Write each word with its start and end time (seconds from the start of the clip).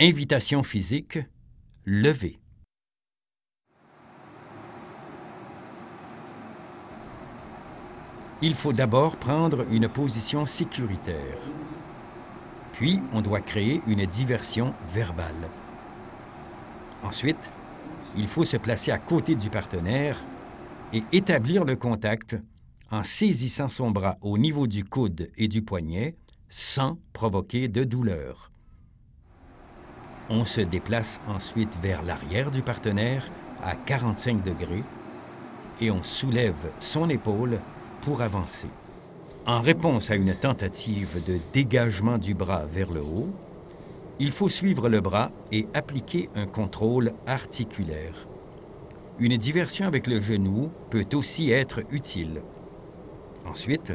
Invitation 0.00 0.62
physique, 0.62 1.18
lever. 1.84 2.38
Il 8.40 8.54
faut 8.54 8.72
d'abord 8.72 9.16
prendre 9.16 9.66
une 9.72 9.88
position 9.88 10.46
sécuritaire. 10.46 11.40
Puis, 12.74 13.00
on 13.12 13.22
doit 13.22 13.40
créer 13.40 13.80
une 13.88 14.06
diversion 14.06 14.72
verbale. 14.94 15.48
Ensuite, 17.02 17.50
il 18.16 18.28
faut 18.28 18.44
se 18.44 18.56
placer 18.56 18.92
à 18.92 18.98
côté 18.98 19.34
du 19.34 19.50
partenaire 19.50 20.24
et 20.92 21.02
établir 21.10 21.64
le 21.64 21.74
contact 21.74 22.36
en 22.92 23.02
saisissant 23.02 23.68
son 23.68 23.90
bras 23.90 24.16
au 24.20 24.38
niveau 24.38 24.68
du 24.68 24.84
coude 24.84 25.28
et 25.36 25.48
du 25.48 25.62
poignet 25.62 26.14
sans 26.48 27.00
provoquer 27.12 27.66
de 27.66 27.82
douleur. 27.82 28.52
On 30.30 30.44
se 30.44 30.60
déplace 30.60 31.20
ensuite 31.26 31.78
vers 31.82 32.02
l'arrière 32.02 32.50
du 32.50 32.62
partenaire 32.62 33.30
à 33.62 33.74
45 33.74 34.42
degrés 34.42 34.84
et 35.80 35.90
on 35.90 36.02
soulève 36.02 36.70
son 36.80 37.08
épaule 37.08 37.60
pour 38.02 38.20
avancer. 38.20 38.68
En 39.46 39.62
réponse 39.62 40.10
à 40.10 40.16
une 40.16 40.34
tentative 40.34 41.24
de 41.26 41.38
dégagement 41.54 42.18
du 42.18 42.34
bras 42.34 42.66
vers 42.66 42.90
le 42.90 43.00
haut, 43.00 43.30
il 44.18 44.30
faut 44.30 44.50
suivre 44.50 44.90
le 44.90 45.00
bras 45.00 45.30
et 45.50 45.66
appliquer 45.72 46.28
un 46.34 46.46
contrôle 46.46 47.12
articulaire. 47.26 48.26
Une 49.18 49.38
diversion 49.38 49.86
avec 49.86 50.06
le 50.06 50.20
genou 50.20 50.70
peut 50.90 51.06
aussi 51.14 51.50
être 51.50 51.80
utile. 51.90 52.42
Ensuite, 53.46 53.94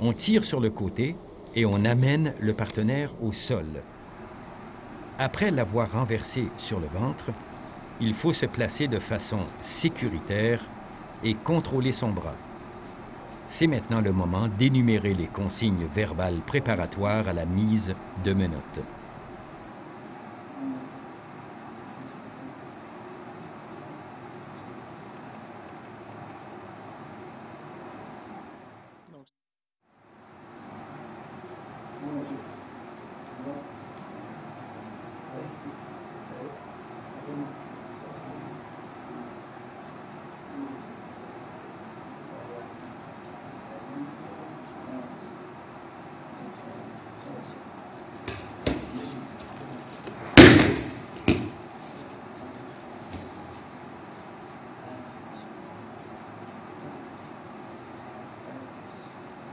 on 0.00 0.12
tire 0.12 0.44
sur 0.44 0.60
le 0.60 0.68
côté 0.68 1.16
et 1.54 1.64
on 1.64 1.84
amène 1.86 2.34
le 2.40 2.52
partenaire 2.52 3.10
au 3.22 3.32
sol. 3.32 3.66
Après 5.24 5.52
l'avoir 5.52 5.92
renversé 5.92 6.48
sur 6.56 6.80
le 6.80 6.88
ventre, 6.88 7.30
il 8.00 8.12
faut 8.12 8.32
se 8.32 8.44
placer 8.44 8.88
de 8.88 8.98
façon 8.98 9.38
sécuritaire 9.60 10.60
et 11.22 11.34
contrôler 11.34 11.92
son 11.92 12.10
bras. 12.10 12.34
C'est 13.46 13.68
maintenant 13.68 14.00
le 14.00 14.10
moment 14.10 14.48
d'énumérer 14.58 15.14
les 15.14 15.28
consignes 15.28 15.86
verbales 15.94 16.40
préparatoires 16.44 17.28
à 17.28 17.32
la 17.32 17.44
mise 17.44 17.94
de 18.24 18.32
menottes. 18.32 18.80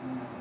Mm. 0.02 0.39